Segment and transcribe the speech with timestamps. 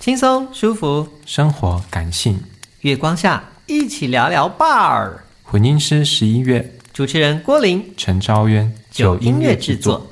[0.00, 2.34] 轻松舒服，生活感性，
[2.80, 5.18] 月光下一起聊聊 Bar。
[5.42, 10.10] 混音师十一月，主持人郭林、陈昭渊，九音乐制作。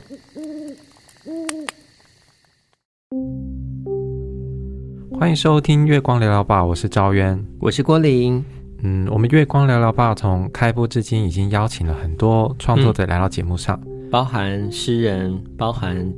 [5.19, 8.45] 欢迎收听《月光聊聊 Bar》，我是昭渊，我是郭林。
[8.83, 16.13] 嗯，我们《月光聊聊 Bar》从开播至今，已经邀请了很多创作者来到节目上，嗯、包含诗人，包含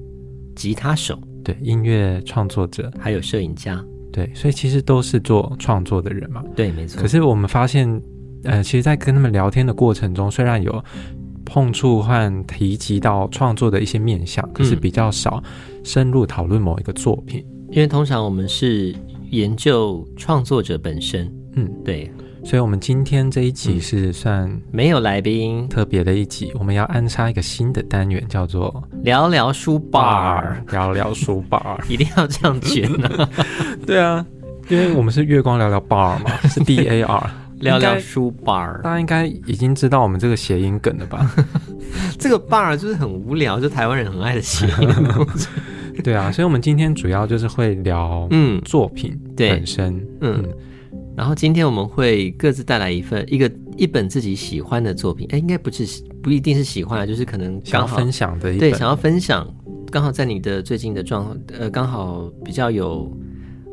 [0.56, 1.16] 吉他手，
[1.52, 6.42] 对，音乐创作者，还有摄影家，对，所以其实都是做创作的人嘛。
[6.54, 7.00] 对，没错。
[7.00, 8.00] 可是我们发现，
[8.44, 10.84] 呃，其实，在跟他们聊天的过程中，虽然有
[11.44, 15.42] 碰触和提及到创作的一些面向，可是比较少
[15.82, 17.44] 深入讨论某一个作品。
[17.70, 18.94] 因为通常我们是
[19.30, 22.10] 研究创作者本身，嗯，对，
[22.42, 33.28] 所以，我们今天这一集是算没有来宾，特别的一集，我们要安插一个新的单元，叫做聊聊书 bar，聊聊书 bar， 一定要这样卷呢？
[33.86, 34.24] 对啊，
[34.68, 37.30] 因为我们是月光聊聊 bar 嘛， 是 B A R，
[37.60, 41.30] 聊聊书 bar，大家应该已经知道我们这个谐音梗了吧？
[42.18, 44.88] 这个 bar 就是很无聊，就台湾人很爱的谐音。
[46.02, 48.58] 对啊，所以，我们今天主要就是会聊嗯。
[48.64, 50.48] 作品本身，嗯，嗯，
[51.16, 59.46] 然后今天我们会各自带来一份一个一本自己喜欢的作品，哎，应该不是不一定是喜欢啊，就是可能想要分享的一本，对，想要分享，
[59.90, 63.10] 刚好在你的最近的状呃，刚好比较有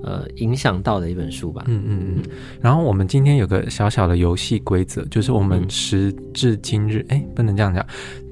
[0.04, 2.24] 呃影响到的一本书吧，嗯嗯嗯。
[2.60, 7.86] 然后我们今天有个小小的游戏规则，就是我们时至今日，哎，不能这样讲。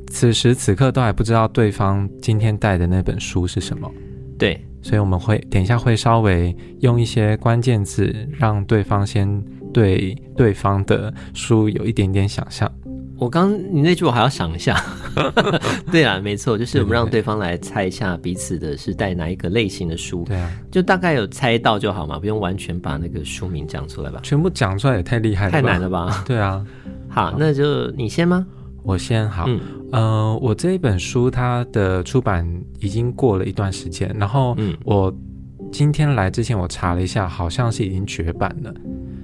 [0.07, 3.91] 此时此刻都还不知道对方今天带的那本书是什么，
[4.37, 12.71] 对，所以我们会等一下会稍微用一些关键字，让对方先对对方的书有一点点想象。
[13.17, 14.79] 我刚你那句我还要想一下，
[15.91, 26.23] 对啊，没错，就是我们让对方来猜一下彼此的是带哪一个类型的书，对啊，就大概有猜到就好嘛，不用完全把那个书名讲出来吧，全部讲出来也太厉害了，太难了吧？
[26.27, 26.63] 对啊，
[27.09, 28.45] 好，好，那就你先吗？
[28.85, 29.59] 我先好，嗯，
[29.91, 32.47] 呃，我这一本书它的出版
[32.79, 35.13] 已经过了一段时间，然后我
[35.71, 38.73] 今天来之前我查了一下，好像是已经绝版了。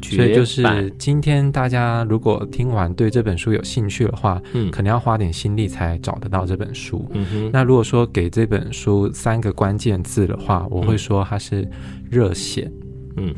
[0.04, 7.08] 所以就是今天大家如果听完对这本书有兴趣的话，嗯，可能要花点心力才找得到这本书。
[7.14, 11.70] 嗯哼，那如果说给这本书三个关键字的话，我会说它是
[12.10, 12.70] 热血，
[13.18, 13.34] 嗯，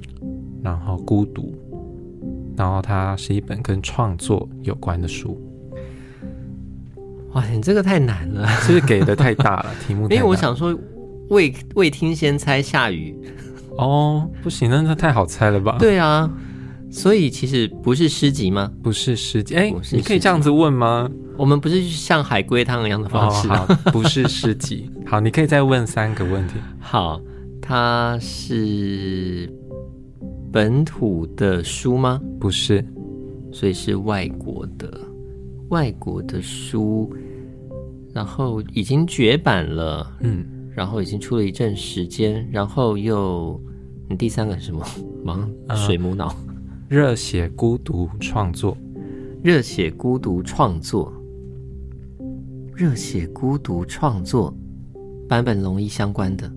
[0.63, 1.53] 然后孤独，
[2.55, 5.37] 然后它是一本跟创作有关的书。
[7.33, 9.71] 哇，你这个太难了， 是不是给的太大了？
[9.87, 10.77] 题目因为我想说
[11.29, 13.15] 未未听先猜下雨
[13.77, 15.77] 哦，不行，那那太好猜了吧？
[15.79, 16.29] 对啊，
[16.91, 18.71] 所以其实不是诗集吗？
[18.83, 21.09] 不是诗集，哎，你可以这样子问吗？
[21.35, 24.87] 我们不是像海龟汤一样的方式，哦，好，不是诗集。
[25.07, 26.53] 好，你可以再问三个问题。
[26.79, 27.19] 好，
[27.59, 29.51] 它是
[30.51, 32.21] 本土的书吗？
[32.39, 32.85] 不是，
[33.51, 34.99] 所以是外国的。
[35.73, 37.11] 外国的书，
[38.13, 40.45] 然后已经绝版了，嗯，
[40.75, 43.59] 然后已经出了一阵时间，然后又，
[44.07, 44.85] 你第三个是什么？
[45.25, 46.31] 忙水母脑，
[46.87, 48.77] 热血孤独创作，
[49.41, 51.11] 热血孤独创作，
[52.75, 54.53] 热血孤独创作，
[55.27, 56.51] 版本龙一相关的，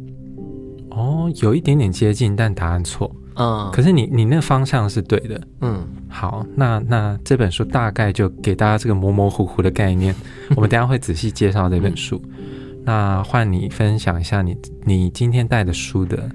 [0.91, 3.11] 哦，有一点点接近，但答案错。
[3.37, 10.15] 嗯，可是你你那方向是对的，嗯，好，那那这本书大概就给大家这个模模糊糊的概念，
[10.57, 12.21] 我们等下会仔细介绍这本书。
[12.25, 16.31] 嗯、那换你分享一下你你今天带的书的，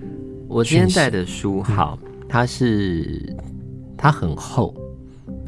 [0.47, 3.35] 我今天带的书，好，它是
[3.97, 4.75] 它很厚，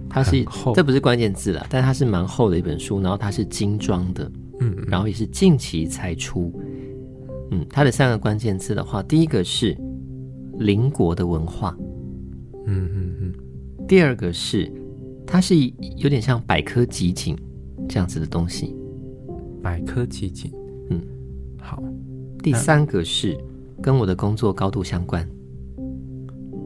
[0.10, 4.32] 它是厚，这不是关键字了，但它是蛮厚的一本书，然后它是精装的，
[4.62, 6.52] 嗯，然后也是近期才出，
[7.52, 9.78] 嗯，它的三个关键字的话，第一个是。
[10.60, 11.76] 邻国的文化，
[12.68, 13.13] 嗯嗯嗯。
[13.88, 14.72] 第二个是，
[15.26, 15.56] 它是
[15.98, 17.36] 有点像百科集锦
[17.88, 18.76] 这样子的东西。
[19.62, 20.52] 百科集锦，
[20.90, 21.02] 嗯，
[21.62, 21.82] 好。
[22.42, 23.38] 第三个是
[23.82, 25.28] 跟我的工作高度相关。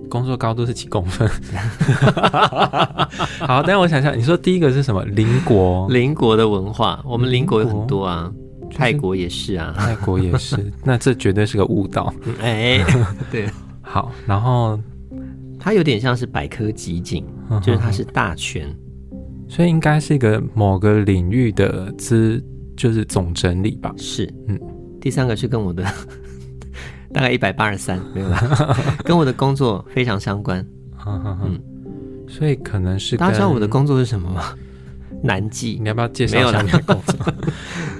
[0.10, 1.28] 工作高度是几公分？
[3.40, 5.04] 好，但我想想，你说第一个是什么？
[5.06, 8.32] 邻国，邻国的文化，我们邻国有很多啊。
[8.70, 12.14] 泰国也是啊，泰国也是，那这绝对是个误导。
[12.42, 12.84] 哎，
[13.32, 13.48] 对，
[13.82, 14.78] 好，然后
[15.68, 17.26] 它有点像是百科集锦，
[17.62, 18.74] 就是它是大全，
[19.50, 22.42] 所以应该是一个某个领域的资，
[22.78, 23.94] 就是总整理吧。
[23.98, 24.58] 是，嗯，
[25.02, 25.84] 第三个是跟我的
[27.12, 28.40] 大概一百八十三，没有啦，
[29.04, 30.66] 跟我的工作非常相关。
[31.06, 31.60] 嗯，
[32.30, 34.44] 所以可能是大家知道我的工作是什么吗？
[35.22, 37.34] 难记，你要不要介绍一下你的工作？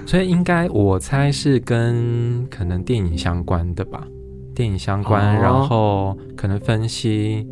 [0.06, 4.08] 所以应该我猜是跟可能电影相关的吧，
[4.54, 7.46] 电影相关，哦、然后可能分析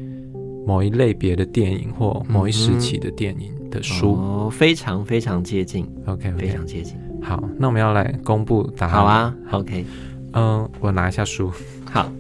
[0.67, 5.89] 某一类别的电影或某一时期的电影的书，哦，非常非常接近。
[6.07, 6.37] OK，, okay.
[6.37, 6.97] 非常接近。
[7.23, 8.95] 好，那我们要来公布答案。
[8.95, 9.87] 好啊，OK。
[10.33, 11.53] 嗯，我拿一下书。
[11.85, 12.11] 好。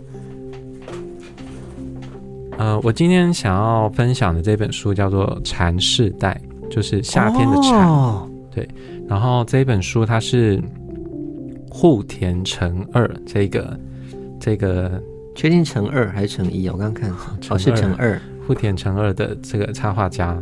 [2.58, 6.40] 呃，我今天想要分享的这本书叫做《蝉世代》，
[6.70, 7.86] 就是夏天的蝉。
[7.86, 8.66] 哦、对，
[9.06, 10.62] 然后这本书它是
[11.68, 13.78] 户田成二这个
[14.40, 15.02] 这个，
[15.34, 16.66] 确定成二还是成一？
[16.68, 17.10] 我刚刚看，
[17.50, 18.18] 哦，是成二。
[18.46, 20.40] 户田成二的这个插画家，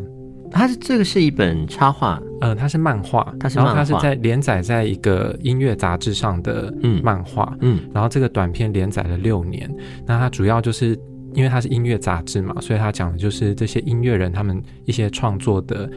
[0.50, 6.72] 他是这个是一本插画，呃，他是漫画，他是他是在连载在一个音乐杂志上的
[7.02, 9.68] 漫画，嗯，然后这个短片连载了六年，
[10.06, 10.98] 那他主要就是。
[11.36, 15.90] 因为他是音乐杂志嘛，所以他讲的就是这些音乐人他们一些创作的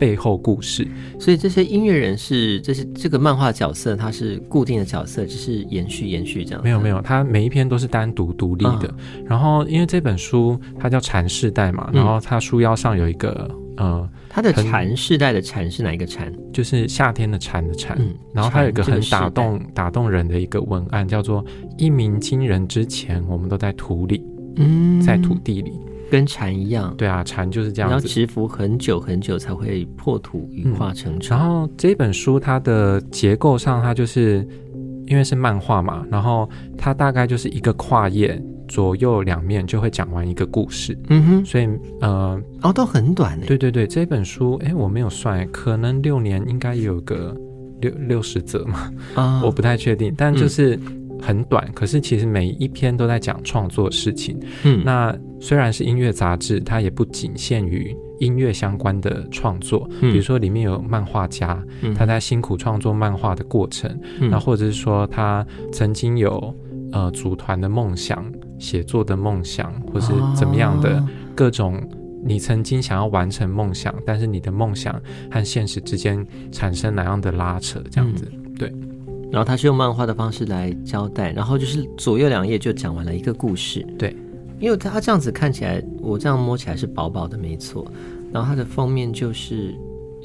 [0.00, 0.88] 背后故事。
[1.18, 6.64] 所以这些音乐人是这些这个漫画角色，它是固定的角色，只是延续延续这样。
[6.64, 8.92] 没有没有，它每一篇都是单独独立的。
[9.16, 16.32] 嗯、然后因为这本书它叫《禅世代》嘛，然后它书腰上有一个呃，它的“蝉世代”的“蝉”是哪一个“蝉”？
[16.52, 17.96] 就是夏天的“蝉”的“蝉”。
[18.00, 21.44] 嗯、然后它有一个很打动打动人的一个文案，叫做
[21.76, 24.24] “一鸣惊人之前，我们都在土里”。
[24.56, 25.72] 嗯，在土地里，
[26.10, 26.92] 跟蝉一样。
[26.98, 31.36] 对啊，蝉就是这样子，要蛰伏很久很久才会破土，羽化成虫。
[31.36, 31.38] 嗯。
[31.38, 34.46] 然后这本书它的结构上，它就是
[35.06, 40.98] 因为是漫画嘛，然后它大概就是一个跨页，左右两面就会讲完一个故事。
[41.08, 41.68] 嗯哼，所以
[42.00, 43.46] 呃，哦，都很短呢。
[43.46, 47.34] 对对对，这本书，哎，我没有算，可能六年应该有个
[47.80, 50.78] 六六十则嘛，啊，我不太确定，但就是。
[51.20, 54.38] 嗯很短，可是其实每一篇都在讲创作的事情。
[54.64, 59.88] 嗯，那虽然是音乐杂志，它也不仅限于音乐相关的创作。
[60.00, 63.90] 嗯，比如说里面有漫画家，嗯，他在辛苦创作漫画的过程，
[64.20, 66.54] 嗯，那或者是说他曾经有
[66.92, 68.24] 呃组团的梦想、
[68.58, 71.02] 写作的梦想，或是怎么样的
[71.34, 71.80] 各种
[72.24, 75.00] 你曾经想要完成梦想，但是你的梦想
[75.30, 78.72] 和现实之间产生哪样的拉扯，这样子，嗯，对。
[79.30, 83.86] 然后他是用漫画的方式来交代，然后就是左右两页就讲完了一个故事。
[83.96, 84.14] 对，
[84.58, 87.86] 因为他这样子看起来，我这样摸起来是薄薄的，没错。
[88.32, 89.74] 然后它的封面就是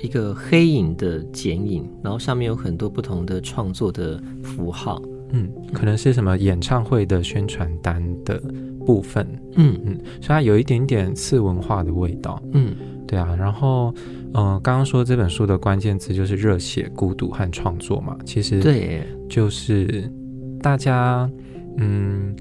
[0.02, 5.02] 一个黑影的剪影，然后上面有很多不同的创作的符号。
[5.32, 8.42] 嗯，可能是什么演唱会的宣传单的
[8.86, 9.28] 部分。
[9.56, 12.42] 嗯嗯，所以它有一点点次文化的味道。
[12.54, 12.76] 嗯，
[13.08, 13.94] 对啊，然后。
[14.38, 18.18] 嗯，刚刚说这本书的关键词就是热血、孤独和创作嘛。
[18.26, 20.12] 其实，对，就是
[20.62, 21.30] 大家，
[21.78, 22.36] 嗯，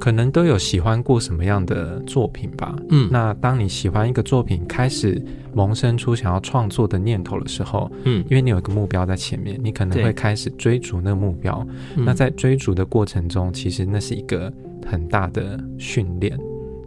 [0.00, 2.74] 可能都有喜欢过什么样的作品吧。
[2.90, 5.22] 嗯，那当你喜欢一个作品，开始
[5.54, 11.64] 萌生出想要创作的念头的时候，嗯，因为你有一个目标在前面，你可能会开始追逐那个目标。
[11.94, 14.52] 那在追逐的过程中，其实那是一个
[14.84, 16.36] 很大的训练、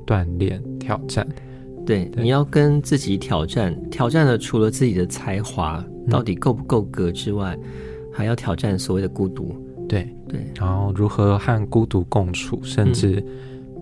[0.05, 1.25] 锻炼、挑战。
[1.89, 7.69] 对，对，你要跟自己挑战，挑战的除了自己的才华到底够不够格之外，嗯，
[8.13, 9.55] 还要挑战所谓的孤独。
[9.87, 13.23] 对对，然后如何和孤独共处，甚至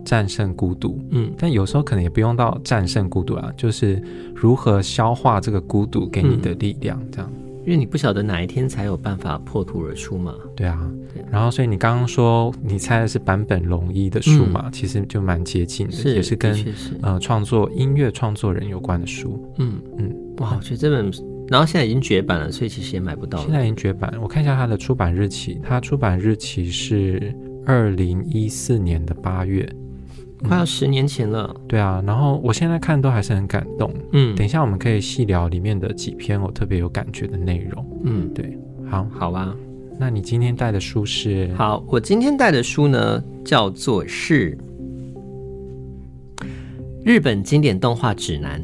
[0.06, 1.04] 战胜孤独。
[1.10, 4.02] 嗯，但有时候可能也不用到战胜孤独啊，就是
[4.34, 7.30] 如何消化这个孤独给你的力量，这样。
[7.68, 10.34] 嗯因为你不晓得哪一天才有办法破土而出嘛。
[10.56, 11.22] 对啊，对。
[11.30, 14.64] 然后，所以你刚刚说你猜的是坂本龙一的书嘛？
[14.66, 19.38] 嗯、其实就蛮接近的，是也是跟是呃创作音乐创作人有关的书。
[19.58, 21.12] 嗯嗯，哇，我觉得这本，
[21.50, 23.44] 然后现在已经绝版了，所以其实也买不到了。
[23.44, 29.68] 现在已经绝版，我看一下它的出版日期，它出版日期是二零一四年的八月。
[30.44, 39.56] 快要十年前了，嗯，对啊，然后我现在看都还是很感动，嗯，等一下我们可以细聊里面的几篇我特别有感觉的内容，嗯，对，好，好吧，
[40.00, 41.52] 那你今天带的书是？
[41.56, 44.56] 好，我今天带的书呢，叫做是
[47.04, 48.64] 日本经典动画指南，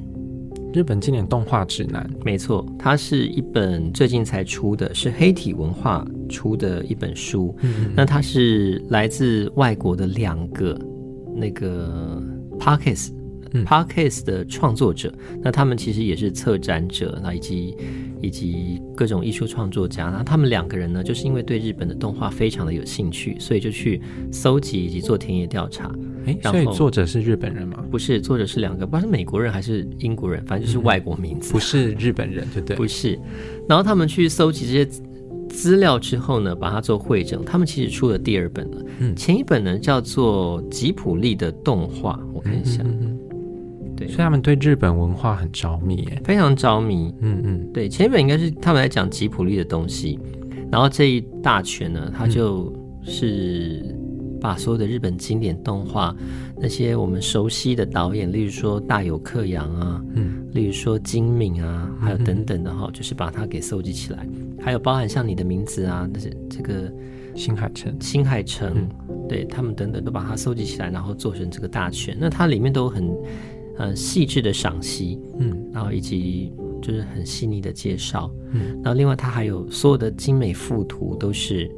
[0.74, 10.80] 日本经典动画指南，没错，它是一本最近才出的，是黑体文化出的一本书，嗯嗯，那它是来自外国的两个。
[11.36, 12.22] 那个
[13.56, 17.78] 嗯、Podcast 的创作者，那他们其实也是策展者，那以及
[18.20, 20.06] 以及各种艺术创作家。
[20.06, 25.92] 那他们两个人呢，就是因为对日本的动画非常的有兴趣，所以就去搜集以及做田野调查。
[26.26, 27.86] 哎，所以作者是日本人吗？
[27.92, 32.76] 不是，作者是两个，不知道是美国人还是英国人，反正就是外国名字，嗯、不是日本人，对不对？
[32.76, 33.20] 不是。
[33.70, 34.90] 然后他们去搜集这些。
[35.54, 37.46] 资料之后呢，把它做汇整。
[37.46, 50.20] 他们其实出了第二本了，嗯，前一本呢叫做吉普力的动画，我看一下，嗯嗯嗯，对，所以他们对日本文化很着迷，哎，非常着迷，嗯嗯，对，前一本应该是他们在讲吉普力的东西，
[50.72, 53.96] 然后这一大全呢，它就是
[54.44, 56.14] 把所有的日本经典动画
[56.58, 64.28] 那些我们熟悉的导演，例如说大有克洋啊，嗯，例如说金敏啊，还有等等的哈，就是把它给搜集起来，
[64.60, 66.92] 还有包含像你的名字啊，那些这个
[67.34, 68.90] 新海诚，新海诚，嗯、
[69.30, 73.10] 对他们等等都把它搜集起来，然后做成这个大全，那它里面都很
[73.78, 76.52] 呃细致的赏析，嗯，然后以及。
[76.86, 81.72] 就是很细腻的介绍，嗯，然后另外它还有所有的精美附图都是，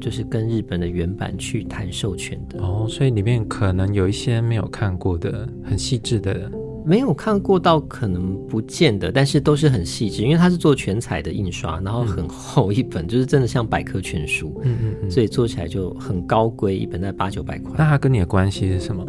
[0.00, 6.50] 就是跟日本的原版去谈授权的哦，所以里面可能有一些没有看过的很细致的，
[6.84, 17.74] 没有看过到可能不见得，但是都是很细致，因为它是做全彩的印刷，然后很厚一本，嗯、就是真的像百科全书，嗯嗯嗯，所以做起来就很高规，一本在八九百块。
[17.78, 19.06] 那它跟你的关系是什么？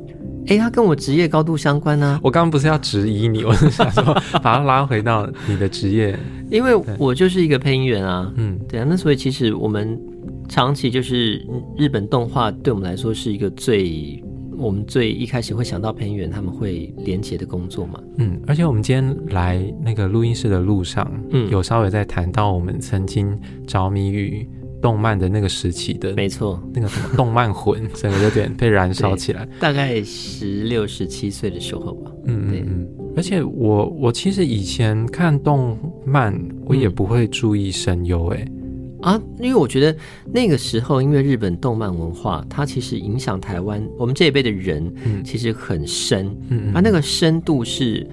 [0.48, 2.20] 哎，他跟我职业高度相关呢、啊。
[2.24, 4.02] 我刚刚不是要质疑你，我是想说
[4.42, 6.18] 把它拉回到你的职业，
[6.50, 8.32] 因为我就是一个配音员啊。
[8.38, 8.86] 嗯，对啊。
[8.88, 10.00] 那所以其实我们
[10.48, 11.46] 长期就是
[11.78, 14.24] 日本动画，对我们来说是一个最
[14.58, 18.02] 我们最一开始会想到配音员他们会连接的工作嘛。
[18.18, 24.48] 嗯，而且我们今天来那个录音室的路上，嗯，有稍微在谈到我们曾经着迷于。
[24.80, 29.44] 动漫的那个时期的，没错，那个什么动漫魂，整个有点被燃烧起来。
[29.60, 32.12] 大概十六、十七岁的时候吧。
[32.26, 32.88] 嗯嗯嗯。
[33.16, 35.76] 而且我我其实以前看动
[36.06, 36.32] 漫，
[36.68, 38.48] 我也不会注意声优哎。
[39.02, 39.96] 啊，因为我觉得
[40.34, 46.36] 那个时候，因为日本动漫文化，它其实影响台湾我们这一辈的人，其实很深。
[46.50, 48.06] 嗯，它那个深度是。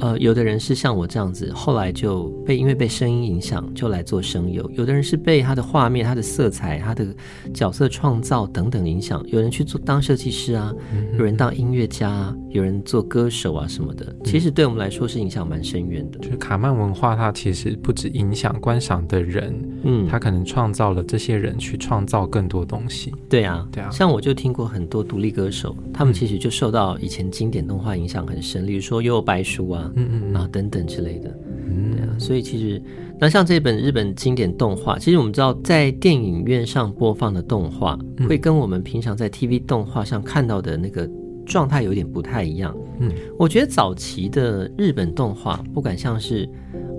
[0.00, 7.06] 呃，有的人是像我这样子，后来就被因为被声音影响，就来做声优；有的人是被他的画面、他的色彩、他的
[7.52, 10.74] 角色创造等等影响；有人去做当设计师啊，
[11.16, 14.14] 有人当音乐家、啊，有人做歌手啊什么的。
[14.24, 16.18] 其实对我们来说是影响蛮深远的。
[16.18, 23.14] 就是卡曼文化，它其实不止影响观赏的人，嗯，它可能创造了这些人去创造更多东西。
[23.28, 23.90] 对啊，对啊。
[23.90, 29.83] 像我就听过很多独立歌手，他们其实就受到以前经典动画影响很深，例如说《幽游白书》啊。
[29.96, 31.28] 嗯嗯，啊，等等之类的，
[31.68, 31.92] 嗯。
[31.96, 32.82] 对啊，所以其实
[33.18, 37.98] 那像这本日本经典动画，其实我们知道，在电影院上播放的动画，
[38.28, 41.08] 会跟我们平常在 TV 动画上看到的那个
[41.46, 42.76] 状态有点不太一样。
[42.98, 46.48] 嗯，我觉得早期的日本动画，不管像是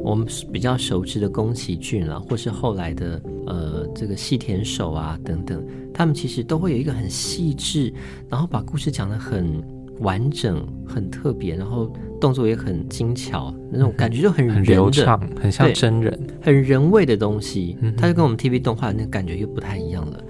[0.03, 7.93] 我们比较熟知的宫崎骏啊，或是后来的呃这个细田守啊等等，他们其实都会有一个很细致，
[8.29, 9.63] 然后把故事讲得很
[9.99, 11.91] 完整、很特别，然后。
[12.17, 17.77] 动作也很精巧，那种感觉就很流畅，很像真人，很人味的东西。
[17.97, 20.23] 它就跟我们 TV 动画那个感觉又不太一样了。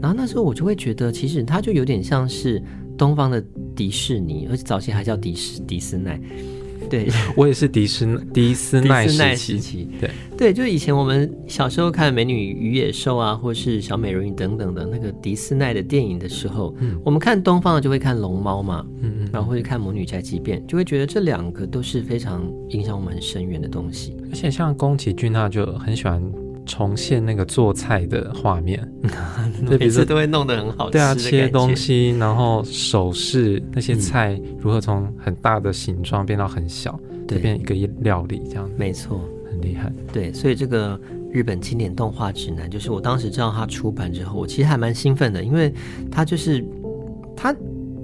[0.00, 2.62] 然后那时候我就会觉得，其实它就有点像是
[2.96, 6.18] 东方的迪士尼，而且早期还叫迪士迪斯奈。
[6.88, 10.10] 对，我也是迪斯迪斯奈时期，对。
[10.36, 24.16] 对，就以前我们小时候看《美女与野兽》啊，或是小美人鱼等等的那个迪斯奈的电影的时候，嗯，我们看东方的就会看龙猫嘛，嗯嗯，然后会看魔女宅急便，就会觉得这两个都是非常影响我们很深远的东西。
[24.30, 26.22] 而且像宫崎骏他就很喜欢。
[26.68, 28.88] 重现那个做菜的画面，
[29.80, 30.92] 每次都会弄得很好吃。
[30.92, 38.70] 对啊，切东西，然后手势那些菜如何从很大的形状变到很小，对，变一个料理这样。
[38.76, 39.20] 没错，
[39.50, 39.92] 很厉害。
[40.12, 41.00] 对，所以这个
[41.32, 45.72] 日本经典动画指南，就是我当时知道它出版之后，我其实还蛮兴奋的，因为
[46.10, 46.64] 它就是
[47.34, 47.52] 它。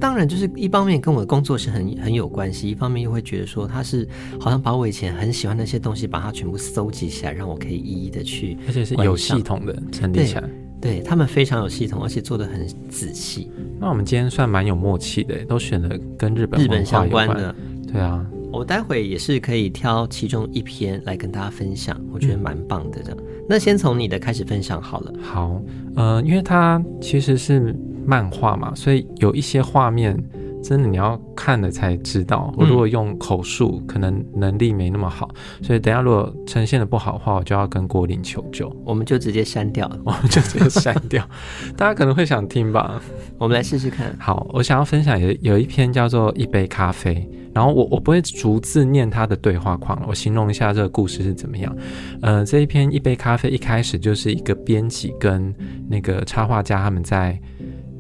[0.00, 4.06] 当然，就是一方面跟我的工作是很很有关系，一方面又会觉得说他是
[4.38, 10.44] 好像把我以前很喜欢那些东西，把它全部搜集起来，让我可以一一的去，而且是有系统的整理起来。
[10.80, 13.50] 对，他们非常有系统，而且做得很仔细。
[13.80, 17.54] 那我们今天算蛮有默契的，都选了跟日本日本相关的。
[17.90, 23.18] 对啊，我待会也是可以挑其中一篇来跟大家分享，我觉得蛮棒的这样。
[23.18, 25.14] 嗯、那先从你的开始分享好了。
[25.22, 25.62] 好，
[25.96, 27.74] 呃，因为它其实是。
[28.06, 30.16] 漫画嘛，所以有一些画面
[30.62, 32.52] 真的你要看了才知道。
[32.56, 35.28] 我如果用口述，可能能力没那么好，
[35.62, 38.75] 所以等下如果呈现的不好的话，我就要跟郭林求救。
[38.84, 41.26] 我们就直接删掉， 我们就直接删掉。
[41.76, 43.00] 大家可能会想听吧？
[43.37, 44.16] 我们来试试看。
[44.18, 47.14] 好，我想要分享有有一篇叫做《一杯咖啡》，
[47.54, 51.76] 然后我我不会逐字念他的对话框了，我形容一下这个故事是怎么样。
[52.23, 55.54] 呃，这一篇《一杯咖啡》一开始就是一个编辑跟
[55.90, 57.38] 那个插画家他们在。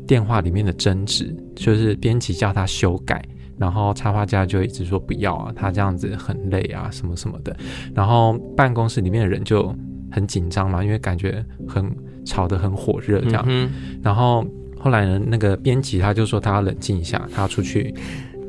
[0.06, 3.22] 电话里面的争执，就是编辑叫他修改，
[3.58, 7.56] 然后插画家就一直说不要啊，他这样子很累啊，什么什么的。
[7.94, 9.74] 然后办公室里面的人就
[10.10, 11.90] 很紧张嘛，因为感觉很
[12.24, 13.44] 吵得很火热这样。
[13.48, 13.70] 嗯、
[14.02, 14.46] 然后
[14.78, 17.94] 后来呢，那个编辑他就说他要冷静一下，他要出去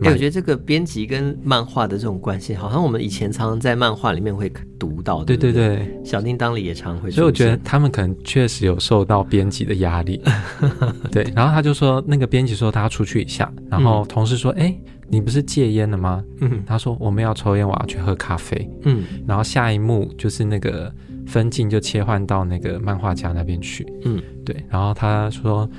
[0.01, 5.25] 哎、欸，我觉得这个编辑跟漫画的这种关系，好像我们以前常常在漫画里面会读到的。
[5.25, 7.09] 对对对，小叮当里也常会。
[7.09, 10.21] 所以我觉得他们可能确实有受到编辑的压力。
[11.11, 14.71] 对，然后他就说，那个编辑说他要出去一下，然后同事说，哎、嗯。
[14.71, 16.23] 欸你不是戒烟了吗？
[16.41, 18.67] 嗯，他说我们要抽烟，我要去喝咖啡。
[18.85, 20.91] 嗯，然后下一幕就是那个
[21.27, 23.85] 分镜就切换到那个漫画家那边去。
[24.03, 25.69] 嗯，对，然后他说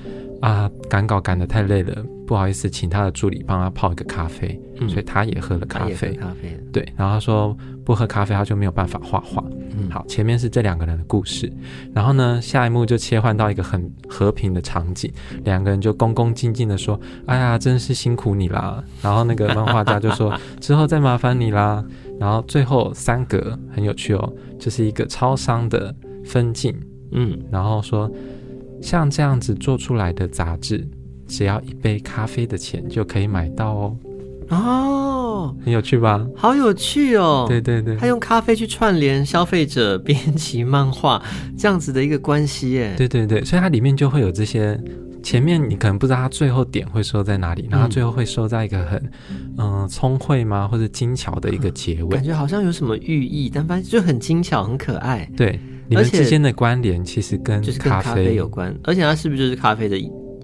[0.40, 4.60] 啊，赶稿赶得太累了，不好意思，请他的助理帮他泡一个咖啡。
[4.78, 6.14] 嗯，所以他也喝了咖啡。
[6.14, 6.58] 咖啡。
[6.72, 9.42] 对，然后他说不喝咖啡他就没有办法画画。
[9.78, 11.50] 嗯，好，前面是这两个人的故事，
[11.94, 15.10] 然后呢，下一幕就切换到一个很和平的场景，
[15.44, 18.82] 两个人就恭恭敬敬的说：“哎呀，真是辛苦你啦。
[19.02, 21.84] ”然后那个漫画家就说：“之后再麻烦你啦。”
[22.18, 26.74] 然后最后三格很有趣哦，就是一个超商的分镜，
[27.12, 28.10] 嗯，然后说
[28.80, 30.86] 像这样子做出来的杂志，
[31.26, 33.96] 只要一杯咖啡的钱就可以买到哦。
[34.48, 36.24] 哦，很有趣吧？
[36.36, 37.46] 好有趣哦！
[37.48, 41.20] 对对对，他用咖啡去串联消费者、编辑、漫画
[41.58, 42.94] 这样子的一个关系耶。
[42.96, 44.80] 对对对，所以它里面就会有这些，
[45.20, 49.10] 前面你可能不知道它最后点会收在哪里，然后最后会收在一个很
[49.58, 55.28] 嗯聪慧吗，或者精巧的一个结尾，感觉好像有什么寓意，但反正就很精巧、很可爱。
[55.36, 59.98] 对，你们之间的关联其实跟就是跟咖啡有关，而且它是不是就是咖啡的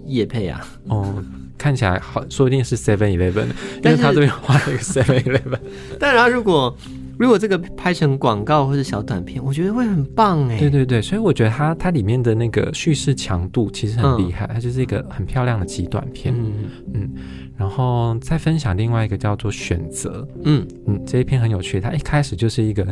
[0.05, 0.65] 业配啊？
[0.87, 1.23] 哦。
[1.55, 3.45] 看起来好，说不定是 Seven Eleven，
[3.83, 5.59] 因为他这边画了一个 Seven Eleven。
[5.97, 6.75] 但然后如果
[7.17, 10.59] 如果这个拍成广告或者小短片，我觉得会很棒哎。
[10.59, 16.33] 对对对，所以我觉得它它里面的那个叙事强度其实很厉害，嗯、它就是一个很漂亮的极短片。
[16.37, 16.53] 嗯
[16.95, 17.09] 嗯。
[17.55, 20.27] 然后再分享另外一个叫做选择。
[20.43, 22.85] 嗯嗯，这一篇很有趣，它一开始就是一个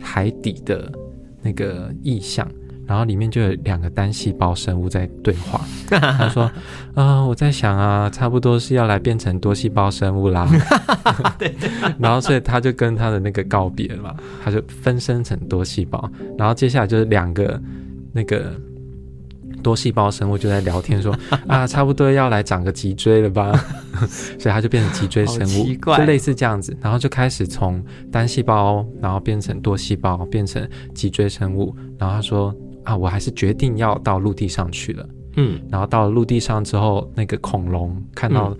[0.00, 0.92] 海底的
[1.40, 2.46] 那个意象。
[2.92, 5.58] 然后里面就有两个单细胞生物在对话。
[5.88, 6.42] 他说
[6.92, 10.46] ：“啊、呃，我在想啊，差不多是要来变成多细胞生物啦。
[11.40, 11.54] ”对。
[11.98, 16.06] 然后所以他就跟他的那个告别了嘛，他就分身成多细胞。
[16.36, 17.58] 然后接下来就是两个
[18.12, 18.52] 那个
[19.62, 21.16] 多细胞生物就在聊天说
[21.48, 23.58] ：“啊，差不多要来长个脊椎了吧？”
[24.38, 26.76] 所以他就变成脊椎生物，就类似这样子。
[26.82, 31.74] 然后就开始从单细胞，然后变成多细胞，变成脊椎生物。
[31.98, 32.54] 然后他说。
[32.84, 35.08] 啊，我还是决定要到陆地上去了。
[35.36, 38.54] 嗯，然后到了陆地上之后，那个恐龙看到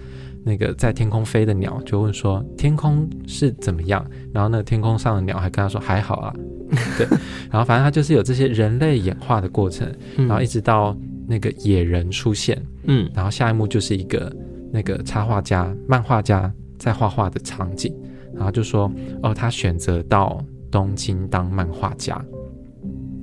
[0.44, 6.34] 那个在天空飞的鸟，就问说：“天空是怎么样？”然后那个天空上的鸟还跟他说：“还好啊。”
[6.96, 7.06] 对，
[7.50, 10.96] 然后反正他就是有这些人类演化的过程，然后一直到
[11.28, 12.60] 那个野人出现。
[12.84, 14.34] 嗯，然后下一幕就是一个
[14.72, 17.94] 那个插画家、漫画家在画画的场景，
[18.34, 18.90] 然后就说
[19.22, 22.18] ：“哦，他选择到东京当漫画家。”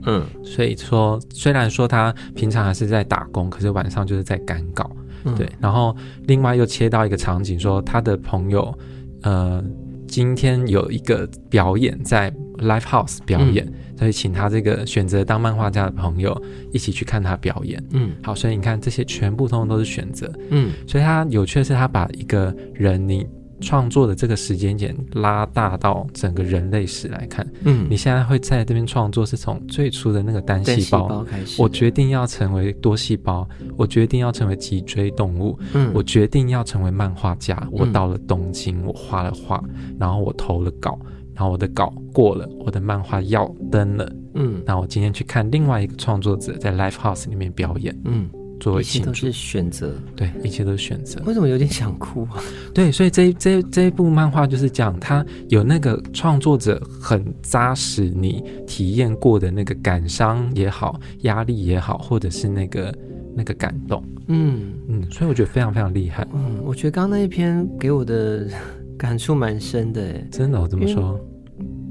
[0.06, 4.90] 嗯，所以说，虽然说他平常还是在打工，可是晚上就是在赶稿，
[5.26, 5.50] 嗯、对。
[5.60, 5.96] 然后
[6.28, 8.78] 另外又切到一个场景，说他的朋友，
[9.22, 9.64] 呃，
[10.08, 16.40] 今天有一个表演在 Live House 表演，嗯、所以请他这个选择当漫画家的朋友
[16.72, 17.84] 一起去看他表演。
[17.92, 20.32] 嗯，好，所以你看这些全部通通都是选择。
[20.50, 23.28] 嗯，所以他有趣的是，他把一个人你。
[23.62, 39.63] 创作的这个时间点拉大到整个人类史来看，嗯，你现在会在这边创作，是从最初的那个单细胞，胞开始，我决定要成为多细胞，我决定要成为脊椎动物，嗯，我决定要成为漫画家，我到了东京，我画了画，
[40.00, 40.98] 然后我投了稿，
[41.34, 48.30] 然后我的稿过了，我的漫画要登了，嗯，那我今天去看另外一个创作者在 Live House 里面表演，嗯。
[48.60, 51.22] 作为一切都是选择，对，一切都是选择。
[51.26, 52.43] 为什么有点想哭啊？
[52.74, 62.93] 对，所以这这这一部漫画就是讲，他有那个创作者很扎实，你体验过的那个感伤也好，压力也好，或者是那个
[63.36, 66.28] 那个感动，嗯嗯，所以我觉得非常非常厉害。
[66.34, 68.48] 嗯，我觉得刚刚那一篇给我的
[68.98, 71.19] 感触蛮深的，哎，真的，我这么说。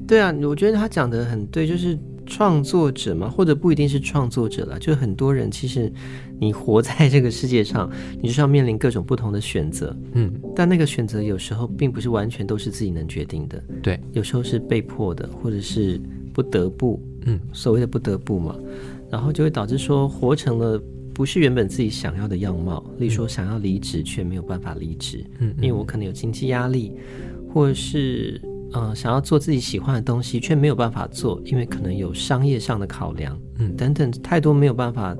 [0.07, 1.97] 对啊，我觉得他讲的很对，就是。
[2.29, 5.91] 创作者嘛，或者不一定是创作者了，就很多人其实
[6.39, 7.89] 你活在这个世界上，
[8.21, 15.99] 你就是要面临各种不同的选择，嗯，但那个选择有时候并不是完全都是自己能决定的，对，有时候是被迫的，或者是
[16.31, 18.55] 不得不，嗯，所谓的不得不嘛，
[19.09, 20.79] 然后就会导致说活成了
[21.13, 26.93] 不是原本自己想要的样貌，例如说想要离职却没有办法离职，嗯，因为我可能有经济压力，
[27.53, 28.39] 或者是。
[28.73, 35.15] 嗯、呃，想要做自己喜欢的东西，却没有办法做，因为可能有商业上的考量，嗯，等等，太多没有办法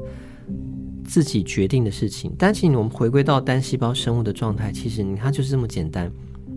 [1.05, 2.33] 自己决定的事情。
[2.37, 6.11] 但其实我们回归到单细胞生物的状态，其实你看就是这么简单，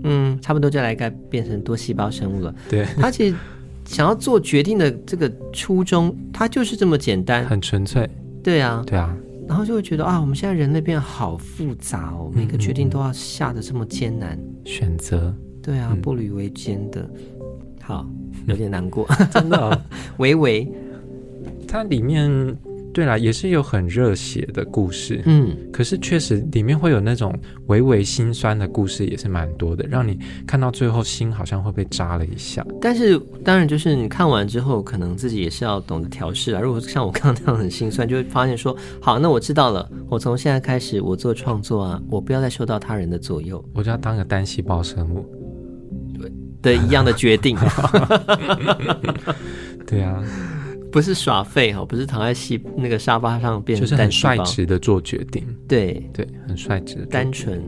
[0.05, 2.55] 嗯，差不多就来该变成多细胞生物了。
[2.69, 3.37] 对，他其实
[3.85, 8.09] 想要做决定的这个初衷，它就是这么简单，很纯粹。
[8.43, 9.17] 对啊，对啊。
[9.49, 17.09] 然后就会觉得啊，我们现在人类变得好复杂哦，每个决定都要下得这么艰难，选择，对啊，步履维艰的，
[17.81, 18.07] 好，
[18.47, 19.83] 有点难过， 真的、哦，
[20.19, 20.67] 微微，
[21.69, 22.57] 它里面。
[22.95, 27.35] 对啦，也是有很热血的故事，嗯，可是确实里面会有那种
[27.69, 32.63] 微微心酸的故事，也是蛮多的，让你看到最后心好像会被扎了一下。
[32.83, 36.61] 但是当然，就是你看完之后，可能自己也是要懂得调试啊。
[36.61, 45.42] 如果像我刚刚那样很心酸，就会发现说，好，那我知道了，我从现在开始我做创作啊，我不要再受到他人的左右，我就要当个单细胞生物，对
[46.63, 47.57] 的一样的决定。
[49.87, 50.23] 对啊。
[50.91, 57.63] 不是耍废哈，不是躺在戏那个沙发上变成就是很率直的做决定，对对，很率直的单纯。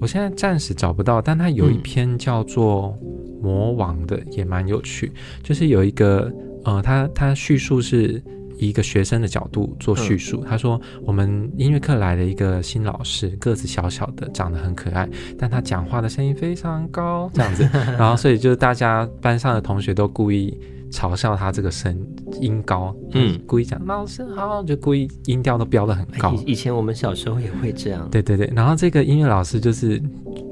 [0.00, 2.96] 我现在暂时找不到，但它有一篇叫做
[3.42, 5.10] 《魔王》的，嗯、也蛮有趣。
[5.42, 6.32] 就是有一个
[6.64, 8.22] 呃，他他叙述是以
[8.58, 10.40] 一个学生的角度做叙述。
[10.42, 17.68] 嗯、他说，我们音乐课来了一个新老师，个子小小的，长得很可爱，但他讲话的声音非常高， 这样子。
[17.98, 20.58] 然后所以就是大家班上的同学都故意。
[20.90, 22.06] 嘲笑他这个声
[22.40, 26.32] 音高，嗯，故意讲老师好，就故意音调都飙得很高。
[26.46, 28.08] 以前我们小时候也会这样。
[28.12, 30.00] 对对对，然后这个音乐老师就是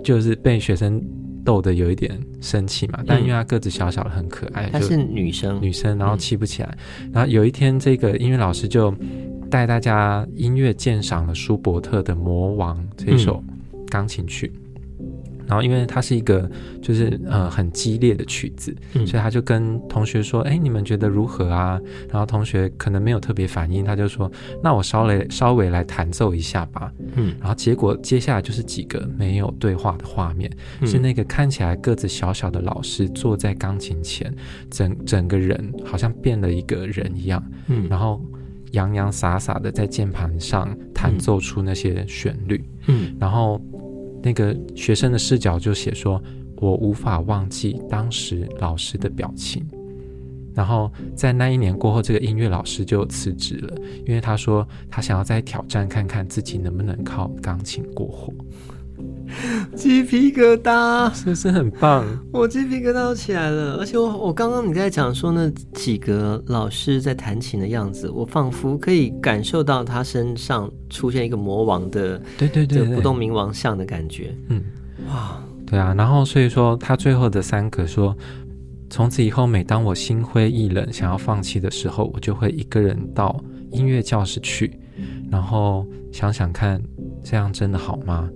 [0.03, 1.01] 就是被学生
[1.45, 6.77] 逗得有一点生气嘛，但因为他个子小小的很可爱，她是女生，女生，然后气不起来。
[7.13, 8.95] 然后有一天，这个音乐老师就
[9.51, 13.43] 带大家音乐鉴赏了舒伯特的《魔王》这一首
[13.89, 14.53] 钢琴曲。
[15.53, 24.33] 然后，因为它是一个就是呃很激烈的曲子，嗯、所以他就跟同学说：“哎，你们觉得如何啊？”然后同学可能没有特别反应，他就说
[24.65, 34.35] ：“那我稍微稍微来弹奏一下吧。”嗯，然后结果接下来就是几个没有对话的画面，嗯、是那个看起来个子小小的老师坐在钢琴前，
[34.71, 38.25] 整整个人好像变了一个人一样，嗯，然后
[38.71, 43.61] 洋洋洒洒的在键盘上弹奏出那些旋律，嗯，然后。
[44.23, 46.23] 那个学生的视角就写说
[46.57, 49.67] ：“我无法忘记当时老师的表情。”
[50.55, 53.75] 然后在那一年过后，这个音乐老师就辞职了，
[54.07, 58.33] 因为他说他想要再挑战看看自己能不能靠钢琴过活。
[59.75, 62.05] 鸡皮疙瘩，是不是很棒？
[62.33, 74.35] 我鸡皮疙瘩都起来了，而且我我刚刚你在讲说那几个老师在弹琴的样子，我仿佛可以感受到他身上出现一个魔王的，对对对，不动明王像的感觉。
[74.49, 74.63] 嗯，
[75.09, 75.95] 哇，对啊。
[75.97, 78.17] 然后所以说他最后的三个说，
[78.91, 84.79] 从此以后，每当我心灰意冷、想要放弃的时候，我就会一个人到音乐教室去，
[85.31, 86.81] 然后想想看，
[87.25, 88.29] 这样真的好吗？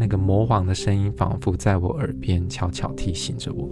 [0.00, 3.68] 那个魔王的声音仿佛在我耳边悄悄提醒着我。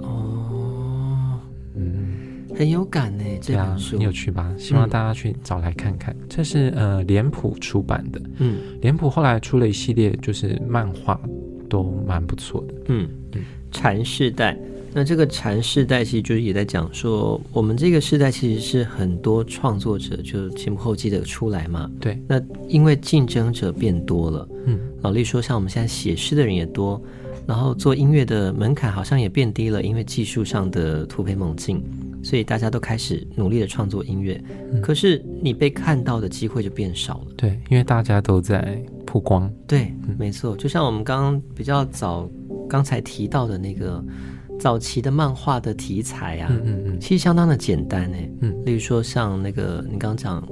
[0.00, 1.38] 哦，
[1.76, 4.52] 嗯，很有感呢，这样很有趣吧？
[4.58, 6.12] 希望大家去找来看看。
[6.18, 11.20] 嗯、这是呃脸谱出版的，嗯，脸谱后来出了一系列，就是漫画，
[11.68, 12.74] 都蛮不错的。
[12.88, 14.58] 嗯嗯，禅世代。
[14.92, 21.88] 那这个禅世代其实就是也在讲说，我们这个世代其实是很多创作者就前仆后继的出来嘛。
[22.00, 22.20] 对。
[22.26, 27.00] 那因为竞争者变多了，嗯，老例说像我们现在写诗的人也多，
[27.46, 31.80] 然后做音乐的门槛好像也变低了，因为技术上的突飞猛进，
[32.20, 34.42] 所以大家都开始努力的创作音乐。
[34.72, 34.80] 嗯。
[34.82, 37.26] 可是你被看到的机会就变少了。
[37.36, 39.48] 对，因为大家都在曝光。
[39.68, 40.56] 对，没错。
[40.56, 42.28] 就像我们刚刚比较早
[42.68, 44.04] 刚才提到的那个。
[44.60, 50.46] 早期的漫画的题材啊，嗯嗯嗯，其实相当的简单诶，嗯，例如说像那个你刚刚讲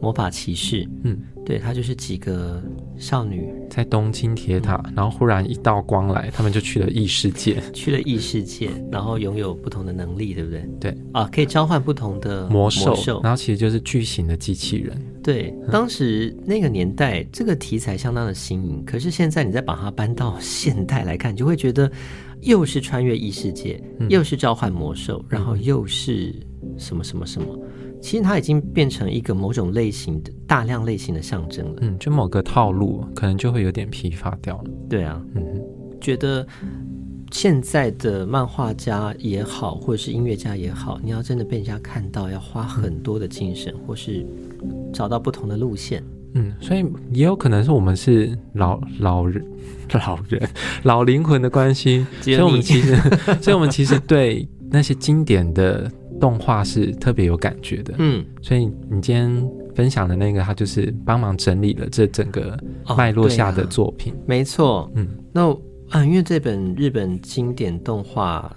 [0.00, 2.62] 魔法骑士，嗯，对，它就是几个
[2.98, 10.68] 少女在东京铁塔，嗯、然后忽然一道光来，他们就去了异世界，去了异世界，然后拥有不同的能力，对不对？
[10.78, 14.96] 对，啊，可以召唤不同的魔兽，魔兽，然后其实就是巨型的机器人。
[15.22, 21.90] 对，当时那个年代，这个题材相当的新颖，可是现在你再把它搬到现代来看，你就会觉得。
[22.42, 26.34] 又是穿越异世界，嗯、又是召唤魔兽，然后又是
[26.76, 27.46] 什么什么什么？
[28.00, 31.78] 其实它已经变成一个某种类型的大量类型的象征了。
[31.80, 34.70] 嗯，就某个套路，可能就会有点疲乏掉了。
[34.88, 35.42] 对啊，嗯，
[36.00, 36.46] 觉得
[37.32, 44.24] 现在的漫画家也好，或者是音乐家也好，你要真的被人家看到，要花很多的精神，嗯、或是
[44.92, 46.00] 找到不同的路线。
[46.38, 49.44] 嗯，所以也有可能是我们是老老人、
[50.06, 50.48] 老人、
[50.84, 52.94] 老灵魂的关系，所以我们其实，
[53.42, 57.94] 所以我们其实对那些经典的动画是特别有感觉的。
[57.98, 62.56] 嗯，所以你今天分享的那个，他就是帮忙整理了这整个
[62.96, 64.12] 脉络下的作品。
[64.12, 65.50] 哦啊、没错，嗯，那
[65.90, 68.54] 啊，因为这本日本经典动画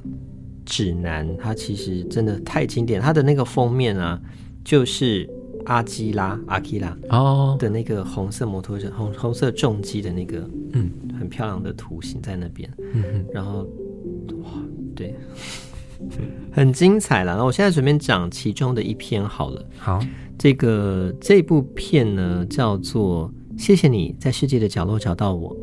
[0.65, 4.19] 指南，它其实真的太经典，它的那个封面啊，
[4.63, 5.29] 就是。
[5.65, 13.67] 阿基拉阿基拉哦的那个红色摩托车红红色重机的那个嗯很漂亮的图形在那边，嗯哼，然后
[14.43, 14.49] 哇
[14.95, 15.15] 对，
[16.51, 17.35] 很精彩了。
[17.37, 19.65] 那我现在随便讲其中的一篇好了。
[19.77, 19.99] 好，
[20.37, 25.55] 这个这部片呢叫做《谢谢你在世界的角落找到我》。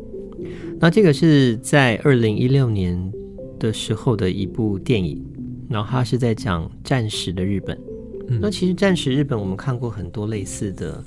[0.79, 3.11] 那这个是在二零一六年
[3.59, 5.21] 的时候的一部电影，
[5.69, 7.77] 然后它是在讲战时的日本。
[8.29, 11.03] 嗯、那其实暂时日本我们看过很多类似的，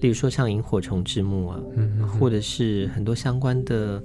[0.00, 4.02] 例如说像《萤火虫之墓》啊，嗯嗯嗯或者是很多相关的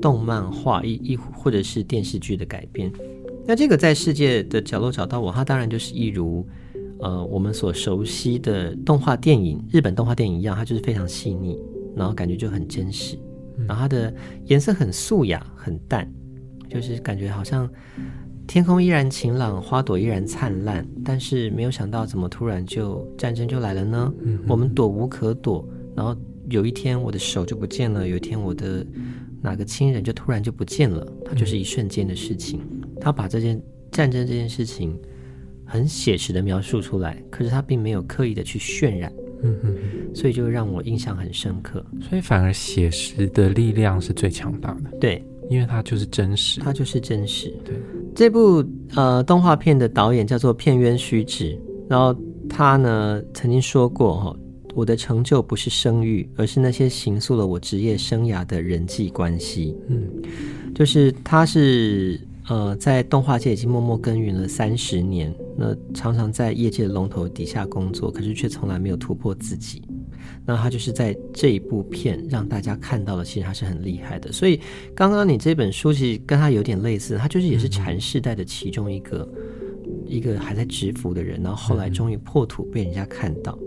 [0.00, 2.92] 动漫画，一一或者是电视剧的改编。
[3.46, 6.46] 那这个在世界的角落找到我，它当然就是一如
[7.00, 11.58] 呃我们所熟悉的动画电影，日本动画电影一样，它就是非常细腻，
[11.94, 13.18] 然后感觉就很真实。
[13.68, 14.12] 然后它的
[14.46, 16.10] 颜色很素雅，很淡，
[16.68, 17.70] 就是感觉好像
[18.46, 24.12] 天空依然晴朗，花朵依然灿烂，但是没有想到怎么突然就战争就来了呢？
[24.22, 26.16] 嗯，我们躲无可躲，然后
[26.50, 28.86] 有一天我的手就不见了，有一天我的
[29.40, 32.60] 哪个亲人就突然就不见了，它就是一瞬间的事情。
[33.00, 34.98] 他把这件战争这件事情
[35.64, 39.12] 很写实的描述出来，可是他并没有刻意的去渲染。
[39.42, 39.76] 嗯嗯，
[40.14, 41.84] 所以就让我印象很深刻。
[42.00, 44.96] 所以反而写实的力量是最强大的。
[44.98, 47.54] 对，因为它就是真实，它就是真实。
[47.62, 47.74] 对，
[48.14, 52.14] 这部呃动画片的导演叫做片渊虚治，然后
[52.48, 54.36] 他呢曾经说过哈，
[54.74, 59.76] 我的成就不是声誉，而是那些形塑了我职业生涯的人际关系。
[59.88, 60.08] 嗯，
[60.74, 62.20] 就是他是。
[62.46, 69.80] 呃，在动画界已经默默耕耘了三十年，那常常在业界的龙头底下工作，可是却从来没有突破自己。
[70.46, 74.30] 那他就是在这一部片让大家看到了，其实他是很厉害的。
[74.32, 74.60] 所以
[74.94, 79.28] 刚刚你这本书其实跟他有点类似，他就是也是禅世代的其中一个、
[79.84, 83.58] 嗯、一个还在蛰伏的人，然后后来终于破土被人家看到。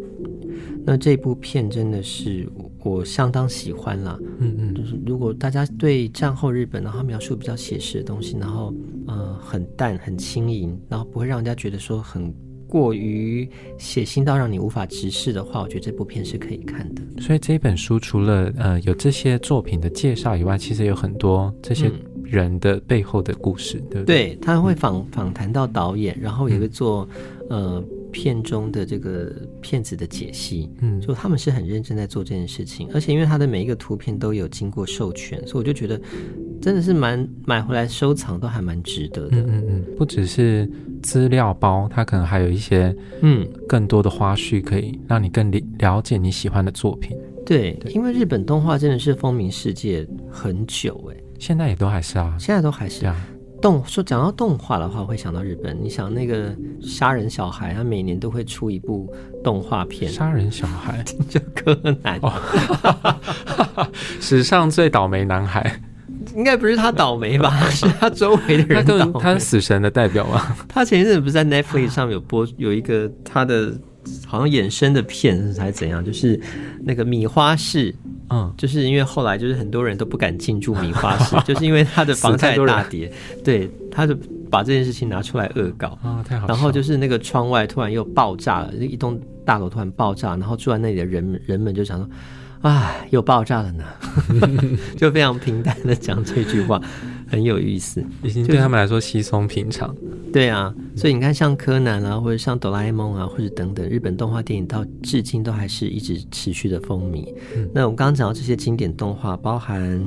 [0.49, 2.47] 嗯、那这部片真的是。
[2.83, 8.73] 我相当喜欢啦，嗯嗯，就是如果大家对战后日本，然后描述比较写实的东西，然后
[9.07, 12.33] 呃很淡很轻盈，然后不会让人家觉得说很
[12.67, 17.01] 过于血腥到让你无法直视的话，我觉得这部片是可以看的。
[17.21, 21.91] 所以这本书除了呃有这些作品的介绍以外，其实有很多这些
[22.23, 24.27] 人的背后的故事，嗯、对不对？
[24.27, 27.08] 对，他会访访谈到导演，然后也会做、
[27.49, 27.84] 嗯、呃。
[28.17, 36.01] 片中的这个片子的解析，嗯，就他们是很认真在做这件事情，而且因为他的每一个图片都有经过授权，所以我就觉得
[36.60, 39.38] 真的是蛮买回来收藏都还蛮值得的。
[39.38, 40.67] 嗯嗯嗯，不只是
[41.03, 47.15] 资料包，它可能还有一些嗯更多的花絮，可以让你更了解你喜欢的作品。
[47.45, 53.15] 对，对，因为日本动画真的是风靡世界很久，哎，现在也都还是啊，现在都还是啊。
[53.61, 55.77] 动说讲到动画的话，我会想到日本。
[55.81, 59.11] 你想那个杀人小孩，他每年都会出一部
[59.43, 60.11] 动画片。
[60.11, 63.87] 杀人小孩 叫柯南，哦、
[64.21, 65.81] 史上最倒霉男孩，
[66.35, 67.59] 应该不是他倒霉吧？
[67.71, 69.19] 是他周围的人倒霉。
[69.19, 70.55] 他，是死神的代表吗？
[70.67, 73.73] 他前一阵子不是在 Netflix 上面有播有一个他的
[74.25, 76.05] 好像衍生的片，还是怎样？
[76.05, 76.39] 就是
[76.83, 77.93] 那个米花市。
[78.29, 83.11] 嗯，就是因为后来就是很多人都不敢进驻米花市， 就是因为他的房价大跌，
[83.43, 84.15] 对，他就
[84.49, 86.47] 把这件事情拿出来恶搞啊，太好。
[86.47, 92.09] 然后就是那个窗外突然又爆炸了，一栋大楼突然爆炸，然后住在那里的人人们就想说。
[92.61, 93.83] 唉，又爆炸了呢，
[94.97, 96.81] 就非常平淡的讲这句话，
[97.27, 99.93] 很有意思，已经对他们来说稀松平常。
[100.31, 107.27] 对啊，所以你看，像柯南啊，或者像哆啦 A 梦啊，或者等等日本动画电影，到至今都还是一直持续的风靡。
[107.55, 110.03] 嗯、那我们刚刚讲到这些经典动画，包含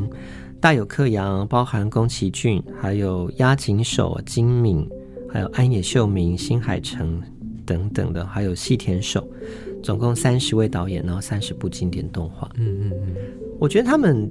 [0.60, 4.86] 大有克洋，包含宫崎骏，还有押井守、金敏，
[5.28, 7.20] 还有安野秀明、新海诚
[7.64, 9.26] 等等的，还有细田守。
[9.82, 12.50] 总共三十位导演，然后三十部经典动画。
[12.56, 13.16] 嗯嗯嗯，
[13.58, 14.30] 我觉得他们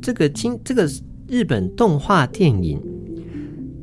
[0.00, 0.88] 这个经这个
[1.32, 2.78] 日本动画电影，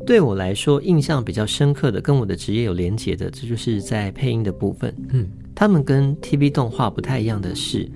[0.06, 4.96] 对我来说印象比较深刻的，跟我的职业有连结的，这就是在配音的部分。
[5.10, 7.90] 嗯，他们跟 TV 动画不太一样的是，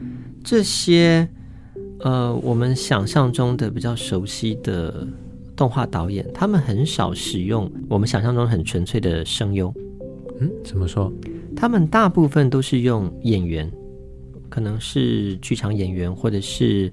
[0.43, 1.29] 这些
[1.99, 5.07] 呃我们想象中的比较熟悉的
[5.55, 9.71] 动画导演，他们很少使用我们想象中很纯粹的声优。
[10.39, 11.13] 嗯，怎么说？
[11.55, 13.71] 他们大部分都是用演员，
[14.49, 16.91] 可能是剧场演员，或者是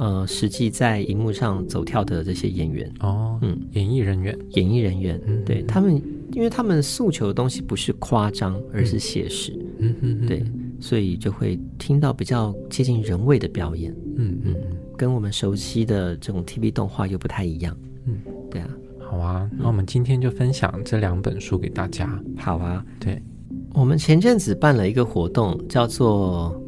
[0.00, 2.90] 呃实际在荧幕上走跳的这些演员。
[3.00, 10.42] 哦，嗯，演艺人员，演艺人员，嗯，对他们，因为他们诉求的东西不是夸张，而是写实，嗯嗯，对，
[10.80, 14.56] 所以就会听到比较接近人味的表演，嗯嗯，
[14.96, 18.18] 跟我们熟悉的这种 TV 动画又不太一样，嗯，
[18.50, 23.22] 对啊，好啊，那我们今天就分享这两本书给大家，好啊，对。
[23.72, 26.59] 我们前阵子办了一个活动，叫做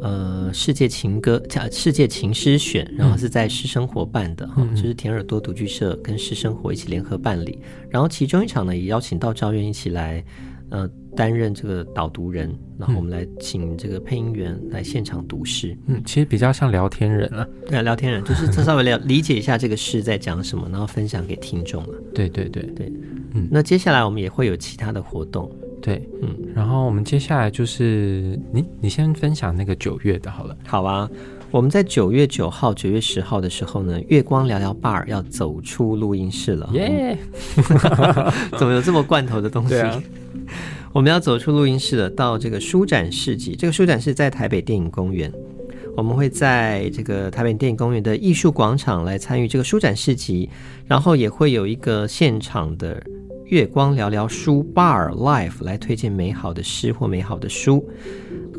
[0.00, 7.58] 呃世界情歌叫世界情诗选，然后是在诗生活办的哈，嗯、就是甜耳朵独剧社跟诗生活一起联合办理。
[7.88, 10.24] 然后其中一场呢，也邀请到赵院一起来。
[10.72, 15.76] 呃，担任这个导读人，然后我们来请这个配音员来现场读诗。
[15.88, 17.44] 嗯，其实比较像聊天人啊。
[17.66, 21.94] 对啊，聊天人就是他稍微了 理解一下这个诗在讲什么，然后分享给听众了。
[22.14, 22.86] 对对对对，
[23.34, 23.48] 嗯。
[23.50, 25.50] 那接下来我们也会有其他的活动。
[25.80, 26.36] 对，嗯。
[26.54, 30.56] 然后我们接下来就是你，你先分享那个九月的好了。
[30.66, 31.08] 好啊，
[31.50, 36.68] 我们在九月九号、九月十号的时候呢，月光聊聊 Bar 要走出录音室了。
[36.72, 37.16] 耶
[37.56, 38.32] Yeah！
[38.58, 39.74] 怎么有这么罐头的东西？
[40.92, 43.54] 我们要走出录音室了，到这个书展市集。
[43.54, 45.32] 这个书展是在台北电影公园，
[45.96, 50.50] 我们会在这个台北电影公园的艺术广场来参与这个书展市集，
[50.88, 53.00] 然后也会有一个现场的
[53.50, 57.84] 月光聊聊书 Bar life 来推荐美好的诗或美好的书。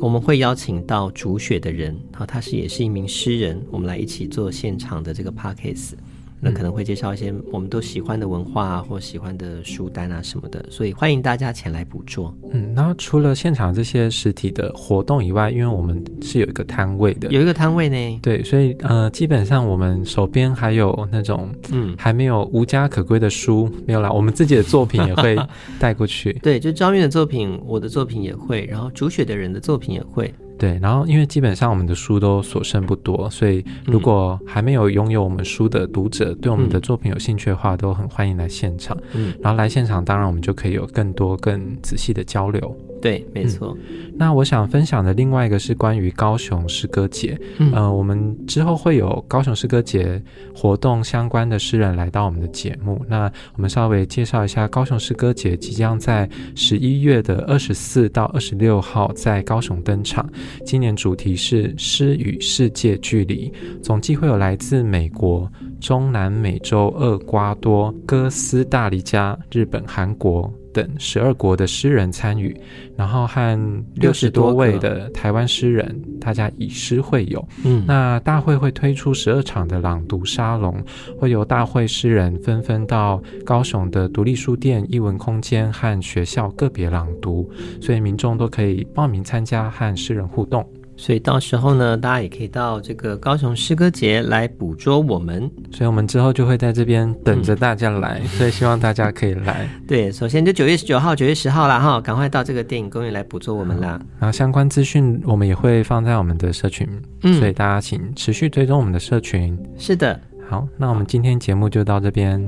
[0.02, 5.94] 我们会邀请到主雪的人，好，他是也是一名诗人，我们来一起做现场的这个 Podcast。
[6.42, 12.36] 那可能会介绍一些我们都喜欢的文化啊，或喜欢的书单啊什么的，所以欢迎大家前来捕捉。
[12.52, 25.38] 嗯，那除了现场这些实体的活动以外，因为我们是有一个摊位的，有一个摊位呢，对，所以呃，基本上我们手边还有那种嗯还没有无家可归的书没有啦，我们自己的作品也会
[25.80, 26.34] 带过去。
[26.42, 30.34] 对，就张韵的作品，我的作品也会，然后煮雪的人的作品也会。
[30.62, 38.96] 对，然后因为基本上我们的书都所剩不多，所以如果还没有拥有我们书的读者，嗯、对我们的作品有兴趣的话，都很欢迎来现场。
[39.14, 42.78] 嗯，然后来现场，当然我们就可以有更多更仔细的交流。
[43.02, 43.76] 对，没错。
[43.90, 47.36] 嗯，那我想分享的另外一个是关于高雄诗歌节。
[47.58, 50.22] 嗯，呃，我们之后会有高雄诗歌节
[50.56, 53.04] 活动相关的诗人来到我们的节目。
[53.10, 60.30] 那我们稍微介绍一下，高雄诗歌节即将在十一月的二十四到二十六号在高雄登场。
[60.66, 65.52] 今年主题是诗与世界距离，总计会有来自美国、
[65.82, 70.50] 中南美洲、厄瓜多、哥斯大黎加、日本、韩国。
[70.74, 72.56] 等十二国的诗人参与，
[72.96, 77.46] 然后和六十多位的台湾诗人，大家以诗会友。
[77.66, 80.82] 嗯，那大会会推出十二场的朗读沙龙，
[81.20, 90.66] 会由大会诗人纷纷到高雄的独立书店、艺文空间和学校个别朗读，所以民众都可以报名参加和诗人互动。
[91.02, 95.50] 所以到时候呢，大家也可以到这个高雄诗歌节来捕捉我们。
[95.72, 99.68] 所以我们之后就会在这边等着大家来，嗯、所以希望大家可以来。
[99.88, 104.00] 对，首先就九月十九号、九月十号啦，哈，赶快到这个电影公园来捕捉我们啦。
[104.20, 106.88] 然后相关资讯我们也会放在我们的社群，
[107.24, 109.58] 嗯，所以大家请持续追踪我们的社群。
[109.80, 112.40] 是的，好，那我们今天节目就到这边，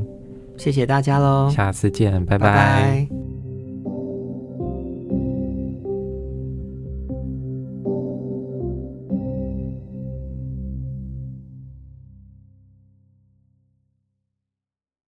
[0.57, 2.47] 谢谢大家喽，下次见，拜拜。
[2.47, 3.42] 拜拜。